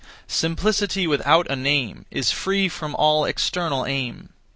[0.25, 4.29] Simplicity without a name Is free from all external aim.